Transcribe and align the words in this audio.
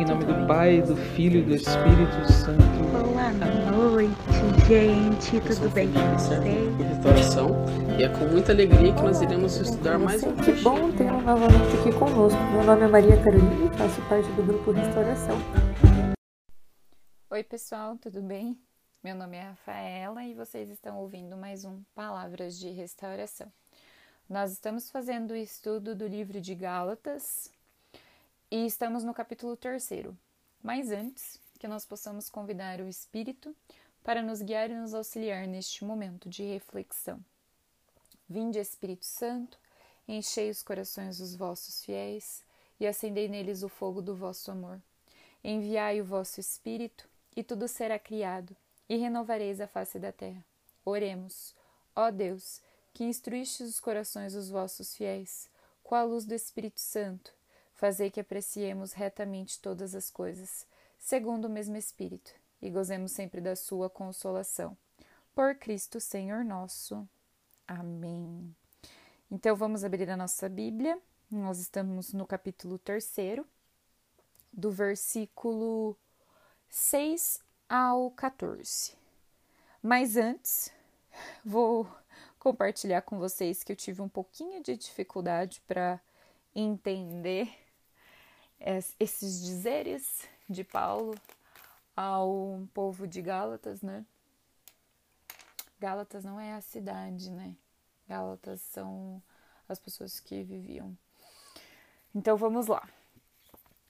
Em 0.00 0.04
nome 0.06 0.24
do 0.24 0.46
Pai, 0.46 0.80
do 0.80 0.96
Filho 0.96 1.40
e 1.40 1.42
do 1.42 1.54
Espírito 1.54 2.32
Santo. 2.32 2.62
Boa 2.90 3.32
noite, 3.70 4.08
gente. 4.66 5.38
Tudo 5.42 5.68
bem 5.74 5.92
com 5.92 6.00
vocês? 6.16 6.40
restauração 6.88 7.50
e 7.98 8.04
é 8.04 8.08
com 8.08 8.24
muita 8.24 8.52
alegria 8.52 8.94
que 8.94 9.02
nós 9.02 9.20
iremos 9.20 9.56
estudar 9.56 9.98
mais 9.98 10.22
um 10.22 10.34
Que 10.36 10.52
bom 10.62 10.90
tê-lo 10.92 11.20
novamente 11.20 11.76
aqui 11.78 11.92
conosco. 11.92 12.40
Meu 12.44 12.64
nome 12.64 12.82
é 12.82 12.88
Maria 12.88 13.22
Carolina 13.22 13.66
e 13.66 13.76
faço 13.76 14.00
parte 14.08 14.26
do 14.32 14.42
grupo 14.42 14.70
Restauração. 14.70 15.36
Oi, 17.28 17.44
pessoal, 17.44 17.94
tudo 17.98 18.22
bem? 18.22 18.58
Meu 19.04 19.14
nome 19.14 19.36
é 19.36 19.42
Rafaela 19.42 20.24
e 20.24 20.32
vocês 20.32 20.70
estão 20.70 20.96
ouvindo 20.96 21.36
mais 21.36 21.66
um 21.66 21.82
Palavras 21.94 22.58
de 22.58 22.70
Restauração. 22.70 23.52
Nós 24.26 24.50
estamos 24.50 24.90
fazendo 24.90 25.32
o 25.32 25.36
estudo 25.36 25.94
do 25.94 26.06
livro 26.06 26.40
de 26.40 26.54
Gálatas 26.54 27.50
e 28.50 28.66
estamos 28.66 29.04
no 29.04 29.14
capítulo 29.14 29.56
3. 29.56 29.88
Mas 30.60 30.90
antes, 30.90 31.40
que 31.58 31.68
nós 31.68 31.84
possamos 31.84 32.28
convidar 32.28 32.80
o 32.80 32.88
Espírito 32.88 33.54
para 34.02 34.22
nos 34.22 34.42
guiar 34.42 34.70
e 34.70 34.74
nos 34.74 34.92
auxiliar 34.92 35.46
neste 35.46 35.84
momento 35.84 36.28
de 36.28 36.42
reflexão. 36.42 37.20
Vinde, 38.28 38.58
Espírito 38.58 39.06
Santo, 39.06 39.56
enchei 40.08 40.50
os 40.50 40.62
corações 40.62 41.18
dos 41.18 41.36
vossos 41.36 41.84
fiéis 41.84 42.42
e 42.80 42.86
acendei 42.86 43.28
neles 43.28 43.62
o 43.62 43.68
fogo 43.68 44.02
do 44.02 44.16
vosso 44.16 44.50
amor. 44.50 44.80
Enviai 45.44 46.00
o 46.00 46.04
vosso 46.04 46.40
Espírito, 46.40 47.08
e 47.36 47.44
tudo 47.44 47.68
será 47.68 47.98
criado, 47.98 48.56
e 48.88 48.96
renovareis 48.96 49.60
a 49.60 49.68
face 49.68 49.98
da 49.98 50.10
terra. 50.10 50.44
Oremos, 50.84 51.54
ó 51.94 52.10
Deus, 52.10 52.60
que 52.92 53.04
instruíste 53.04 53.62
os 53.62 53.78
corações 53.78 54.32
dos 54.32 54.50
vossos 54.50 54.96
fiéis, 54.96 55.48
com 55.84 55.94
a 55.94 56.02
luz 56.02 56.24
do 56.24 56.34
Espírito 56.34 56.80
Santo, 56.80 57.32
fazei 57.80 58.10
que 58.10 58.20
apreciemos 58.20 58.92
retamente 58.92 59.58
todas 59.58 59.94
as 59.94 60.10
coisas, 60.10 60.66
segundo 60.98 61.46
o 61.46 61.48
mesmo 61.48 61.78
Espírito, 61.78 62.30
e 62.60 62.68
gozemos 62.68 63.10
sempre 63.10 63.40
da 63.40 63.56
sua 63.56 63.88
consolação. 63.88 64.76
Por 65.34 65.54
Cristo 65.54 65.98
Senhor 65.98 66.44
nosso. 66.44 67.08
Amém. 67.66 68.54
Então 69.30 69.56
vamos 69.56 69.82
abrir 69.82 70.10
a 70.10 70.16
nossa 70.16 70.46
Bíblia. 70.46 71.00
Nós 71.30 71.58
estamos 71.58 72.12
no 72.12 72.26
capítulo 72.26 72.78
3, 72.78 73.40
do 74.52 74.70
versículo 74.70 75.96
6 76.68 77.40
ao 77.66 78.10
14. 78.10 78.92
Mas 79.82 80.18
antes, 80.18 80.70
vou 81.42 81.90
compartilhar 82.38 83.00
com 83.00 83.18
vocês 83.18 83.64
que 83.64 83.72
eu 83.72 83.76
tive 83.76 84.02
um 84.02 84.08
pouquinho 84.08 84.62
de 84.62 84.76
dificuldade 84.76 85.62
para 85.66 85.98
entender 86.54 87.69
esses 88.98 89.42
dizeres 89.42 90.28
de 90.48 90.62
Paulo 90.62 91.14
ao 91.96 92.62
povo 92.74 93.06
de 93.06 93.22
Gálatas, 93.22 93.82
né? 93.82 94.04
Gálatas 95.78 96.24
não 96.24 96.38
é 96.38 96.54
a 96.54 96.60
cidade, 96.60 97.30
né? 97.30 97.56
Gálatas 98.06 98.60
são 98.60 99.22
as 99.68 99.78
pessoas 99.78 100.20
que 100.20 100.42
viviam. 100.42 100.96
Então 102.14 102.36
vamos 102.36 102.66
lá. 102.66 102.86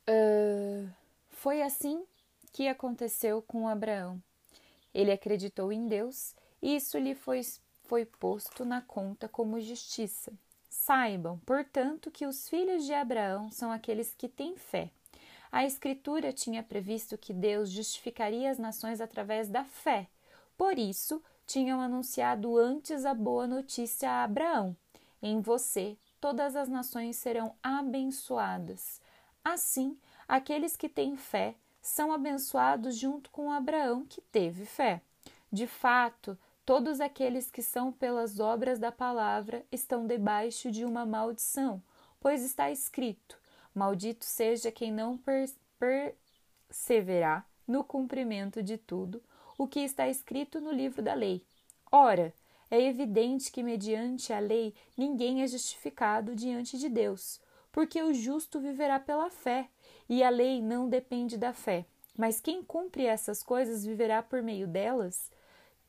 Ah, 0.06 0.88
foi 1.30 1.62
assim 1.62 2.04
que 2.52 2.68
aconteceu 2.68 3.41
com 3.42 3.69
Abraão. 3.69 4.22
Ele 4.92 5.12
acreditou 5.12 5.72
em 5.72 5.87
Deus 5.87 6.34
e 6.60 6.76
isso 6.76 6.98
lhe 6.98 7.14
foi, 7.14 7.41
foi 7.84 8.04
posto 8.04 8.64
na 8.64 8.82
conta 8.82 9.28
como 9.28 9.60
justiça. 9.60 10.32
Saibam, 10.90 11.38
portanto, 11.46 12.10
que 12.10 12.26
os 12.26 12.48
filhos 12.48 12.84
de 12.84 12.92
Abraão 12.92 13.48
são 13.52 13.70
aqueles 13.70 14.12
que 14.12 14.28
têm 14.28 14.56
fé. 14.56 14.90
A 15.52 15.64
Escritura 15.64 16.32
tinha 16.32 16.64
previsto 16.64 17.16
que 17.16 17.32
Deus 17.32 17.70
justificaria 17.70 18.50
as 18.50 18.58
nações 18.58 19.00
através 19.00 19.48
da 19.48 19.62
fé. 19.62 20.08
Por 20.58 20.80
isso, 20.80 21.22
tinham 21.46 21.80
anunciado 21.80 22.58
antes 22.58 23.04
a 23.04 23.14
boa 23.14 23.46
notícia 23.46 24.10
a 24.10 24.24
Abraão: 24.24 24.76
Em 25.22 25.40
você 25.40 25.96
todas 26.20 26.56
as 26.56 26.68
nações 26.68 27.14
serão 27.14 27.54
abençoadas. 27.62 29.00
Assim, 29.44 29.96
aqueles 30.26 30.74
que 30.74 30.88
têm 30.88 31.16
fé 31.16 31.54
são 31.80 32.12
abençoados 32.12 32.96
junto 32.96 33.30
com 33.30 33.52
Abraão, 33.52 34.04
que 34.06 34.20
teve 34.20 34.66
fé. 34.66 35.00
De 35.52 35.68
fato, 35.68 36.36
todos 36.70 37.00
aqueles 37.00 37.50
que 37.50 37.62
são 37.62 37.91
pelas 37.91 38.38
obras 38.38 38.78
da 38.78 38.92
palavra 38.92 39.66
estão 39.72 40.06
debaixo 40.06 40.70
de 40.70 40.84
uma 40.84 41.04
maldição, 41.04 41.82
pois 42.20 42.44
está 42.44 42.70
escrito: 42.70 43.36
Maldito 43.75 44.25
seja 44.25 44.70
quem 44.70 44.92
não 44.92 45.19
per 45.19 45.50
perseverar 46.69 47.44
no 47.66 47.82
cumprimento 47.82 48.62
de 48.62 48.78
tudo 48.78 49.20
o 49.58 49.66
que 49.66 49.81
está 49.81 50.08
escrito 50.08 50.60
no 50.60 50.70
livro 50.70 51.03
da 51.03 51.12
lei. 51.12 51.44
Ora, 51.91 52.32
é 52.70 52.81
evidente 52.81 53.50
que, 53.50 53.64
mediante 53.64 54.32
a 54.32 54.38
lei, 54.38 54.72
ninguém 54.97 55.42
é 55.42 55.48
justificado 55.48 56.37
diante 56.37 56.78
de 56.78 56.88
Deus, 56.88 57.41
porque 57.72 58.00
o 58.00 58.14
justo 58.14 58.60
viverá 58.60 59.00
pela 59.00 59.28
fé, 59.28 59.69
e 60.08 60.22
a 60.22 60.31
lei 60.31 60.62
não 60.62 60.88
depende 60.88 61.37
da 61.37 61.52
fé. 61.52 61.84
Mas 62.16 62.41
quem 62.41 62.62
cumpre 62.62 63.06
essas 63.06 63.42
coisas 63.42 63.84
viverá 63.84 64.22
por 64.22 64.41
meio 64.41 64.69
delas. 64.69 65.32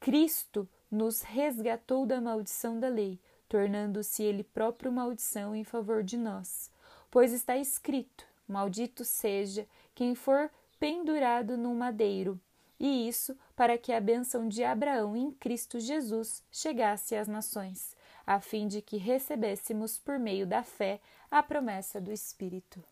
Cristo 0.02 0.68
nos 0.90 1.22
resgatou 1.22 2.08
da 2.08 2.20
maldição 2.20 2.80
da 2.80 2.88
lei, 2.88 3.20
tornando-se 3.48 4.24
ele 4.24 4.44
próprio 4.44 4.92
maldição 4.92 5.56
em 5.56 5.64
favor 5.64 6.04
de 6.04 6.18
nós. 6.18 6.72
Pois 7.12 7.32
está 7.32 7.56
escrito: 7.56 8.26
Maldito 8.48 9.06
seja 9.06 9.68
quem 9.94 10.16
for 10.16 10.50
pendurado 10.80 11.56
num 11.56 11.76
madeiro. 11.76 12.40
E 12.80 13.08
isso 13.08 13.38
para 13.56 13.78
que 13.78 13.94
a 13.94 14.02
bênção 14.02 14.48
de 14.48 14.64
Abraão 14.64 15.16
em 15.16 15.32
Cristo 15.34 15.80
Jesus 15.80 16.44
chegasse 16.52 17.16
às 17.16 17.28
nações, 17.28 17.96
a 18.26 18.42
fim 18.42 18.68
de 18.68 18.82
que 18.82 18.98
recebêssemos 18.98 20.00
por 20.00 20.18
meio 20.18 20.48
da 20.48 20.64
fé 20.64 21.00
a 21.30 21.44
promessa 21.44 22.02
do 22.02 22.12
Espírito. 22.12 22.84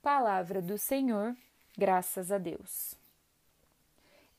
Palavra 0.00 0.62
do 0.62 0.78
Senhor, 0.78 1.36
graças 1.76 2.30
a 2.30 2.38
Deus. 2.38 2.99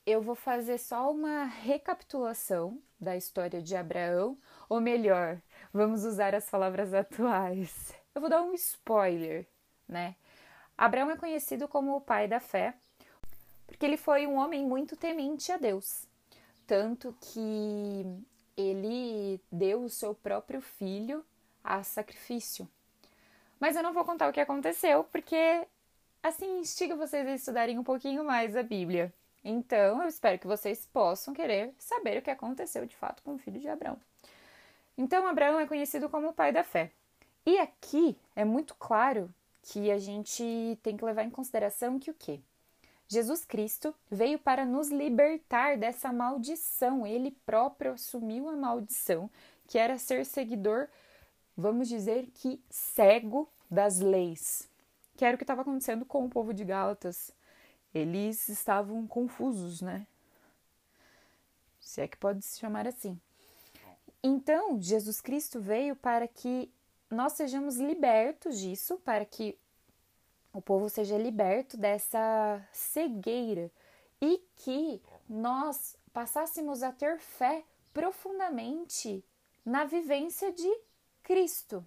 Eu 0.06 0.20
vou 0.20 0.34
fazer 0.34 0.80
só 0.80 1.12
uma 1.12 1.44
recapitulação 1.44 2.82
da 3.00 3.16
história 3.16 3.62
de 3.62 3.76
Abraão, 3.76 4.36
ou 4.68 4.82
melhor, 4.82 5.40
vamos 5.72 6.04
usar 6.04 6.34
as 6.34 6.50
palavras 6.50 6.92
atuais. 6.92 7.94
Eu 8.14 8.22
vou 8.22 8.30
dar 8.30 8.42
um 8.42 8.54
spoiler, 8.56 9.48
né? 9.88 10.16
Abraão 10.76 11.12
é 11.12 11.16
conhecido 11.16 11.68
como 11.68 11.96
o 11.96 12.02
pai 12.02 12.28
da 12.28 12.40
fé, 12.40 12.74
porque 13.68 13.86
ele 13.86 13.96
foi 13.96 14.26
um 14.26 14.38
homem 14.38 14.66
muito 14.66 14.98
temente 14.98 15.52
a 15.52 15.58
Deus, 15.58 16.08
tanto 16.66 17.16
que 17.22 18.04
ele 18.58 19.40
deu 19.52 19.84
o 19.84 19.90
seu 19.90 20.16
próprio 20.16 20.62
filho 20.62 21.24
a 21.64 21.84
sacrifício. 21.84 22.68
Mas 23.60 23.76
eu 23.76 23.84
não 23.84 23.94
vou 23.94 24.04
contar 24.04 24.28
o 24.28 24.34
que 24.34 24.40
aconteceu, 24.40 25.04
porque 25.04 25.68
assim 26.24 26.60
instiga 26.60 26.96
vocês 26.96 27.28
a 27.28 27.36
estudarem 27.36 27.78
um 27.78 27.84
pouquinho 27.84 28.24
mais 28.24 28.58
a 28.58 28.64
Bíblia. 28.64 29.14
Então, 29.44 30.02
eu 30.02 30.08
espero 30.08 30.38
que 30.38 30.48
vocês 30.48 30.86
possam 30.86 31.34
querer 31.34 31.74
saber 31.78 32.20
o 32.20 32.22
que 32.22 32.30
aconteceu 32.30 32.86
de 32.86 32.96
fato 32.96 33.24
com 33.24 33.36
o 33.36 33.38
filho 33.40 33.60
de 33.60 33.68
Abraão. 33.68 34.00
Então, 34.98 35.26
Abraão 35.26 35.60
é 35.60 35.66
conhecido 35.66 36.10
como 36.10 36.30
o 36.30 36.34
pai 36.34 36.52
da 36.52 36.64
fé. 36.64 36.92
E 37.46 37.58
aqui 37.58 38.16
é 38.36 38.46
muito 38.46 38.76
claro 38.76 39.34
que 39.64 39.90
a 39.92 39.98
gente 39.98 40.80
tem 40.84 40.96
que 40.96 41.06
levar 41.06 41.24
em 41.24 41.30
consideração 41.30 42.00
que 42.00 42.12
o 42.12 42.14
quê? 42.14 42.40
Jesus 43.08 43.44
Cristo 43.44 43.94
veio 44.10 44.40
para 44.40 44.64
nos 44.64 44.90
libertar 44.90 45.78
dessa 45.78 46.14
maldição. 46.14 47.06
Ele 47.06 47.32
próprio 47.46 47.94
assumiu 47.94 48.48
a 48.48 48.56
maldição, 48.56 49.30
que 49.68 49.78
era 49.78 49.98
ser 49.98 50.26
seguidor, 50.26 50.88
vamos 51.58 51.90
dizer 51.90 52.30
que 52.34 52.62
cego 52.70 53.50
das 53.70 54.00
leis. 54.00 54.70
Que 55.18 55.26
era 55.26 55.36
o 55.36 55.38
que 55.38 55.44
estava 55.44 55.62
acontecendo 55.62 56.06
com 56.06 56.26
o 56.26 56.30
povo 56.30 56.54
de 56.54 56.64
Gálatas. 56.64 57.34
Eles 57.94 58.48
estavam 58.48 59.06
confusos, 59.06 59.82
né? 59.82 60.08
Se 61.80 62.02
é 62.02 62.08
que 62.08 62.18
pode 62.18 62.44
se 62.44 62.60
chamar 62.60 62.88
assim. 62.88 63.20
Então, 64.24 64.80
Jesus 64.82 65.20
Cristo 65.20 65.60
veio 65.60 65.96
para 65.96 66.28
que 66.28 66.72
nós 67.10 67.34
sejamos 67.34 67.78
libertos 67.78 68.60
disso, 68.60 68.98
para 69.04 69.26
que 69.26 69.58
o 70.54 70.62
povo 70.62 70.90
seja 70.90 71.18
liberto 71.18 71.76
dessa 71.78 72.66
cegueira 72.72 73.72
e 74.22 74.42
que 74.58 75.02
nós 75.28 75.96
passássemos 76.14 76.84
a 76.84 76.92
ter 76.92 77.20
fé 77.20 77.64
profundamente 77.94 79.24
na 79.66 79.86
vivência 79.86 80.52
de 80.52 80.70
Cristo, 81.24 81.86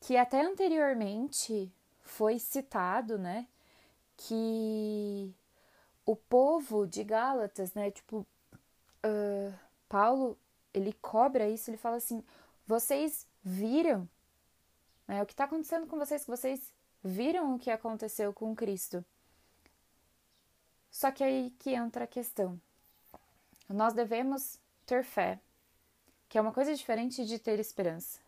que 0.00 0.16
até 0.16 0.42
anteriormente 0.42 1.72
foi 2.02 2.38
citado, 2.38 3.18
né, 3.18 3.46
que 4.16 5.34
o 6.04 6.16
povo 6.16 6.86
de 6.86 7.02
Gálatas, 7.04 7.74
né, 7.74 7.90
tipo, 7.90 8.26
uh, 9.04 9.58
Paulo, 9.88 10.38
ele 10.72 10.92
cobra 10.94 11.48
isso, 11.48 11.70
ele 11.70 11.76
fala 11.76 11.96
assim, 11.96 12.22
vocês 12.66 13.26
viram, 13.42 14.08
né, 15.06 15.22
o 15.22 15.26
que 15.26 15.32
está 15.32 15.44
acontecendo 15.44 15.86
com 15.86 15.98
vocês, 15.98 16.24
que 16.24 16.30
vocês 16.30 16.72
viram 17.02 17.54
o 17.54 17.58
que 17.58 17.70
aconteceu 17.70 18.32
com 18.32 18.54
Cristo. 18.54 19.04
Só 20.90 21.10
que 21.10 21.22
aí 21.22 21.50
que 21.58 21.74
entra 21.74 22.04
a 22.04 22.08
questão. 22.08 22.60
Nós 23.68 23.92
devemos 23.92 24.58
ter 24.86 25.04
fé, 25.04 25.40
que 26.28 26.38
é 26.38 26.40
uma 26.40 26.52
coisa 26.52 26.74
diferente 26.74 27.24
de 27.26 27.38
ter 27.38 27.58
esperança. 27.58 28.20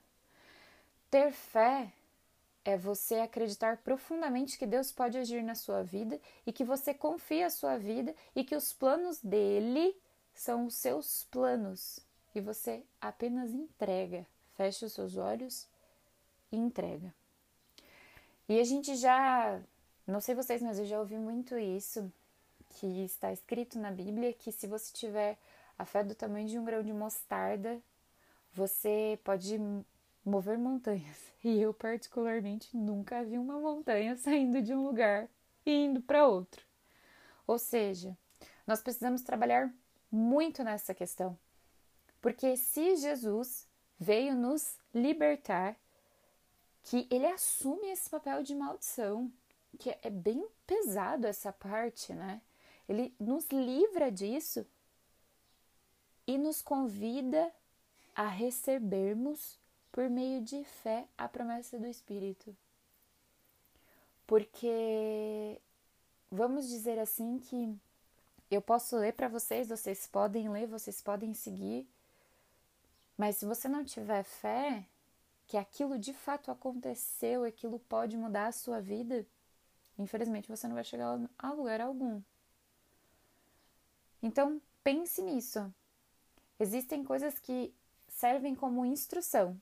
Ter 1.11 1.33
fé 1.33 1.93
é 2.69 2.77
você 2.77 3.15
acreditar 3.15 3.79
profundamente 3.79 4.59
que 4.59 4.67
Deus 4.67 4.93
pode 4.93 5.17
agir 5.17 5.43
na 5.43 5.55
sua 5.55 5.83
vida 5.83 6.21
e 6.47 6.53
que 6.53 6.63
você 6.63 6.93
confia 6.93 7.47
a 7.47 7.51
sua 7.51 7.79
vida 7.79 8.15
e 8.37 8.45
que 8.45 8.55
os 8.55 8.75
planos 8.75 9.21
dele 9.23 9.97
são 10.35 10.67
os 10.67 10.75
seus 10.75 11.25
planos 11.31 11.99
e 12.35 12.43
você 12.43 12.83
apenas 13.01 13.55
entrega, 13.55 14.27
fecha 14.55 14.85
os 14.85 14.93
seus 14.93 15.17
olhos 15.17 15.67
e 16.53 16.59
entrega. 16.59 17.15
E 18.47 18.61
a 18.61 18.65
gente 18.65 18.97
já, 18.97 19.59
não 20.07 20.21
sei 20.21 20.35
vocês, 20.35 20.61
mas 20.61 20.79
eu 20.79 20.85
já 20.85 21.01
ouvi 21.01 21.17
muito 21.17 21.57
isso, 21.57 22.13
que 22.69 23.03
está 23.03 23.33
escrito 23.33 23.79
na 23.79 23.91
Bíblia 23.91 24.35
que 24.35 24.53
se 24.53 24.67
você 24.67 24.93
tiver 24.93 25.39
a 25.79 25.87
fé 25.87 26.05
do 26.05 26.15
tamanho 26.15 26.47
de 26.47 26.59
um 26.59 26.67
grão 26.67 26.83
de 26.83 26.93
mostarda, 26.93 27.81
você 28.53 29.19
pode 29.25 29.59
mover 30.29 30.59
montanhas. 30.59 31.27
E 31.45 31.63
eu, 31.63 31.73
particularmente, 31.73 32.77
nunca 32.77 33.23
vi 33.23 33.39
uma 33.39 33.61
montanha 33.61 34.17
saindo 34.17 34.61
de 34.61 34.75
um 34.75 34.85
lugar 34.85 35.29
e 35.65 35.71
indo 35.71 36.03
para 36.03 36.27
outro. 36.27 36.67
Ou 37.47 37.61
seja, 37.61 38.19
nós 38.67 38.83
precisamos 38.83 39.23
trabalhar 39.23 39.73
muito 40.11 40.65
nessa 40.65 40.93
questão. 40.93 41.39
Porque 42.21 42.57
se 42.57 42.97
Jesus 42.97 43.69
veio 43.99 44.35
nos 44.35 44.79
libertar, 44.93 45.77
que 46.83 47.07
ele 47.11 47.27
assume 47.27 47.89
esse 47.91 48.11
papel 48.11 48.43
de 48.43 48.55
maldição, 48.55 49.31
que 49.79 49.95
é 50.03 50.11
bem 50.11 50.47
pesado 50.67 51.27
essa 51.27 51.53
parte, 51.53 52.13
né? 52.13 52.41
Ele 52.89 53.15
nos 53.21 53.47
livra 53.49 54.11
disso 54.11 54.67
e 56.27 56.39
nos 56.39 56.63
convida 56.63 57.53
a 58.15 58.27
recebermos 58.27 59.58
por 59.99 60.09
meio 60.09 60.41
de 60.41 60.63
fé 60.63 61.09
a 61.19 61.27
promessa 61.27 61.77
do 61.77 61.89
Espírito. 61.89 62.57
Porque 64.29 65.61
vamos 66.31 66.69
dizer 66.69 67.01
assim 67.01 67.41
que 67.41 67.77
eu 68.49 68.63
posso 68.63 68.97
ler 68.97 69.13
para 69.15 69.27
vocês, 69.27 69.69
vocês 69.69 70.07
podem 70.07 70.49
ler, 70.49 70.69
vocês 70.69 71.03
podem 71.03 71.35
seguir, 71.35 71.85
mas 73.17 73.39
se 73.39 73.45
você 73.45 73.69
não 73.69 73.85
tiver 73.85 74.23
fé 74.23 74.87
que 75.49 75.57
aquilo 75.57 75.99
de 75.99 76.13
fato 76.13 76.53
aconteceu, 76.53 77.43
aquilo 77.43 77.81
pode 77.81 78.17
mudar 78.17 78.47
a 78.47 78.53
sua 78.53 78.81
vida, 78.81 79.27
infelizmente 79.99 80.49
você 80.49 80.69
não 80.69 80.77
vai 80.77 80.85
chegar 80.85 81.19
a 81.37 81.51
lugar 81.51 81.81
algum. 81.81 82.23
Então, 84.23 84.63
pense 84.85 85.21
nisso. 85.23 85.75
Existem 86.57 87.03
coisas 87.03 87.37
que 87.41 87.75
servem 88.07 88.55
como 88.55 88.87
instrução. 88.87 89.61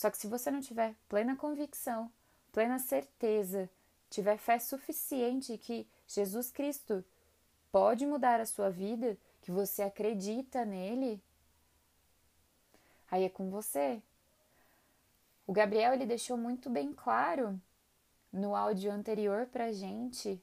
Só 0.00 0.10
que 0.10 0.16
se 0.16 0.26
você 0.26 0.50
não 0.50 0.62
tiver 0.62 0.94
plena 1.10 1.36
convicção, 1.36 2.10
plena 2.52 2.78
certeza, 2.78 3.68
tiver 4.08 4.38
fé 4.38 4.58
suficiente 4.58 5.58
que 5.58 5.86
Jesus 6.08 6.50
Cristo 6.50 7.04
pode 7.70 8.06
mudar 8.06 8.40
a 8.40 8.46
sua 8.46 8.70
vida, 8.70 9.18
que 9.42 9.50
você 9.50 9.82
acredita 9.82 10.64
nele, 10.64 11.22
aí 13.10 13.24
é 13.24 13.28
com 13.28 13.50
você. 13.50 14.02
O 15.46 15.52
Gabriel 15.52 15.92
ele 15.92 16.06
deixou 16.06 16.38
muito 16.38 16.70
bem 16.70 16.94
claro 16.94 17.60
no 18.32 18.56
áudio 18.56 18.90
anterior 18.90 19.48
pra 19.48 19.70
gente. 19.70 20.42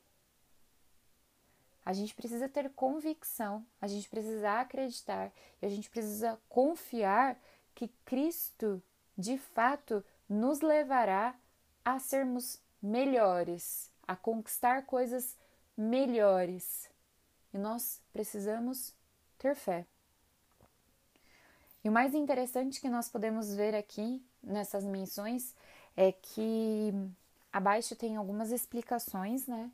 A 1.83 1.93
gente 1.93 2.13
precisa 2.13 2.47
ter 2.47 2.69
convicção, 2.73 3.65
a 3.81 3.87
gente 3.87 4.07
precisa 4.07 4.59
acreditar 4.59 5.31
e 5.59 5.65
a 5.65 5.69
gente 5.69 5.89
precisa 5.89 6.39
confiar 6.47 7.41
que 7.73 7.87
Cristo 8.05 8.79
de 9.17 9.37
fato 9.37 10.03
nos 10.29 10.61
levará 10.61 11.35
a 11.83 11.99
sermos 11.99 12.59
melhores, 12.81 13.89
a 14.07 14.15
conquistar 14.15 14.85
coisas 14.85 15.35
melhores. 15.75 16.89
E 17.53 17.57
nós 17.57 18.01
precisamos 18.13 18.93
ter 19.37 19.55
fé. 19.55 19.85
E 21.83 21.89
o 21.89 21.91
mais 21.91 22.13
interessante 22.13 22.81
que 22.81 22.89
nós 22.89 23.07
podemos 23.07 23.55
ver 23.55 23.73
aqui 23.73 24.21
nessas 24.43 24.83
menções 24.83 25.55
é 25.95 26.11
que 26.11 26.93
abaixo 27.51 27.95
tem 27.95 28.17
algumas 28.17 28.51
explicações, 28.51 29.47
né? 29.47 29.71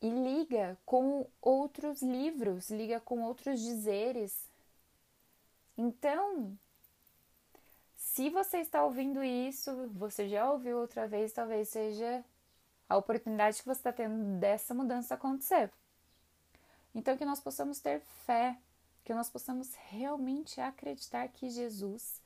E 0.00 0.10
liga 0.10 0.76
com 0.84 1.26
outros 1.40 2.02
livros, 2.02 2.70
liga 2.70 3.00
com 3.00 3.22
outros 3.22 3.60
dizeres. 3.60 4.48
Então, 5.76 6.56
se 8.18 8.30
você 8.30 8.58
está 8.58 8.82
ouvindo 8.82 9.22
isso, 9.22 9.88
você 9.92 10.28
já 10.28 10.50
ouviu 10.50 10.76
outra 10.80 11.06
vez, 11.06 11.32
talvez 11.32 11.68
seja 11.68 12.24
a 12.88 12.96
oportunidade 12.96 13.58
que 13.58 13.64
você 13.64 13.78
está 13.78 13.92
tendo 13.92 14.40
dessa 14.40 14.74
mudança 14.74 15.14
acontecer. 15.14 15.72
Então, 16.92 17.16
que 17.16 17.24
nós 17.24 17.38
possamos 17.38 17.78
ter 17.78 18.00
fé, 18.26 18.58
que 19.04 19.14
nós 19.14 19.30
possamos 19.30 19.72
realmente 19.86 20.60
acreditar 20.60 21.28
que 21.28 21.48
Jesus, 21.48 22.20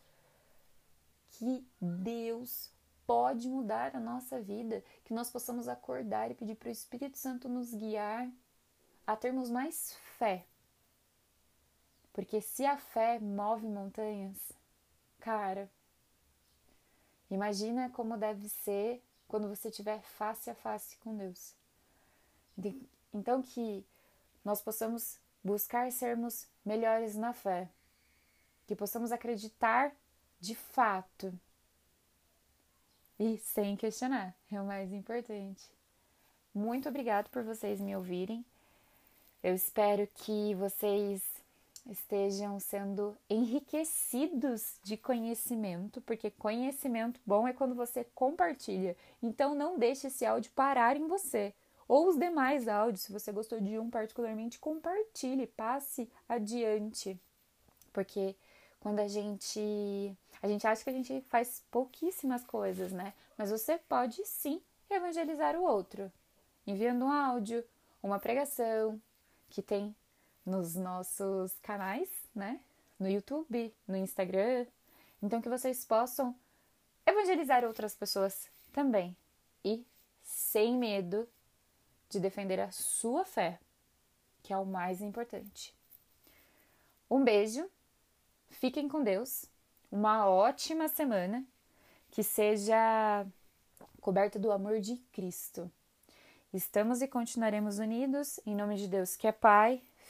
que 1.33 1.63
Deus 1.79 2.71
pode 3.07 3.47
mudar 3.47 3.95
a 3.95 4.01
nossa 4.01 4.41
vida, 4.41 4.83
que 5.05 5.13
nós 5.13 5.29
possamos 5.29 5.69
acordar 5.69 6.31
e 6.31 6.35
pedir 6.35 6.55
para 6.55 6.71
o 6.71 6.73
Espírito 6.73 7.19
Santo 7.19 7.51
nos 7.51 7.75
guiar 7.75 8.31
a 9.07 9.15
termos 9.15 9.51
mais 9.51 9.95
fé. 10.19 10.47
Porque 12.15 12.41
se 12.41 12.65
a 12.65 12.79
fé 12.79 13.19
move 13.21 13.67
montanhas, 13.67 14.39
cara, 15.21 15.71
imagina 17.33 17.91
como 17.91 18.17
deve 18.17 18.49
ser 18.49 19.03
quando 19.27 19.49
você 19.49 19.69
estiver 19.69 20.01
face 20.03 20.51
a 20.51 20.55
face 20.55 20.97
com 20.99 21.17
Deus. 21.17 21.55
Então 23.13 23.43
que 23.43 23.85
nós 24.45 24.61
possamos 24.61 25.19
buscar 25.43 25.91
sermos 25.91 26.47
melhores 26.65 27.17
na 27.17 27.33
fé, 27.33 27.69
que 28.67 28.77
possamos 28.77 29.11
acreditar 29.11 29.93
de 30.41 30.55
fato 30.55 31.33
e 33.19 33.39
sem 33.39 33.77
questionar, 33.77 34.35
é 34.51 34.61
o 34.61 34.67
mais 34.67 34.93
importante. 34.93 35.71
Muito 36.55 36.89
obrigado 36.89 37.31
por 37.31 37.43
vocês 37.45 37.81
me 37.81 37.95
ouvirem. 37.97 38.45
Eu 39.43 39.55
espero 39.55 40.07
que 40.15 40.55
vocês 40.55 41.23
estejam 41.87 42.59
sendo 42.61 43.17
enriquecidos 43.29 44.79
de 44.83 44.97
conhecimento, 44.97 46.01
porque 46.01 46.31
conhecimento 46.31 47.21
bom 47.27 47.47
é 47.47 47.53
quando 47.53 47.75
você 47.75 48.05
compartilha. 48.15 48.97
Então 49.23 49.55
não 49.55 49.79
deixe 49.79 50.07
esse 50.07 50.25
áudio 50.25 50.53
parar 50.53 50.97
em 50.97 51.07
você. 51.07 51.55
Ou 51.89 52.09
os 52.09 52.17
demais 52.17 52.69
áudios, 52.69 53.03
se 53.03 53.13
você 53.13 53.33
gostou 53.33 53.61
de 53.61 53.79
um 53.79 53.91
particularmente, 53.91 54.59
compartilhe, 54.59 55.47
passe 55.47 56.09
adiante. 56.29 57.21
Porque 57.93 58.37
quando 58.81 59.01
a 59.01 59.09
gente 59.09 60.17
a 60.43 60.49
gente 60.49 60.67
acha 60.67 60.83
que 60.83 60.91
a 60.91 60.93
gente 60.93 61.21
faz 61.29 61.63
pouquíssimas 61.71 62.45
coisas, 62.45 62.91
né? 62.93 63.15
Mas 63.39 63.51
você 63.51 63.79
pode 63.79 64.25
sim 64.27 64.61
evangelizar 64.91 65.57
o 65.57 65.63
outro, 65.63 66.11
enviando 66.67 67.05
um 67.05 67.13
áudio, 67.13 67.65
uma 68.03 68.19
pregação 68.19 69.01
que 69.49 69.63
tem 69.63 69.95
nos 70.45 70.75
nossos 70.75 71.53
canais, 71.63 72.09
né? 72.35 72.61
No 72.99 73.09
YouTube, 73.09 73.75
no 73.87 73.97
Instagram. 73.97 74.67
Então 75.23 75.41
que 75.41 75.49
vocês 75.49 75.85
possam 75.85 76.35
evangelizar 77.07 77.65
outras 77.65 77.95
pessoas 77.95 78.49
também 78.73 79.17
e 79.65 79.85
sem 80.23 80.77
medo 80.77 81.29
de 82.09 82.21
defender 82.21 82.61
a 82.61 82.71
sua 82.71 83.25
fé, 83.25 83.59
que 84.43 84.53
é 84.53 84.57
o 84.57 84.67
mais 84.67 85.01
importante. 85.01 85.75
Um 87.11 87.23
beijo, 87.25 87.69
fiquem 88.51 88.89
com 88.89 89.03
Deus, 89.03 89.47
uma 89.91 90.29
ótima 90.29 90.89
semana, 90.89 91.45
que 92.11 92.23
seja 92.23 93.27
coberta 94.01 94.39
do 94.39 94.51
amor 94.51 94.81
de 94.81 94.97
Cristo. 95.13 95.71
Estamos 96.53 97.01
e 97.01 97.09
continuaremos 97.09 97.79
unidos 97.79 98.39
em 98.45 98.55
nome 98.55 98.77
de 98.77 98.89
Deus, 98.89 99.17
que 99.17 99.27
é 99.27 99.33
Pai, 99.33 99.83